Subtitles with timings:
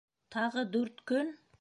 [0.35, 1.33] —Тағы дүрт көн?!.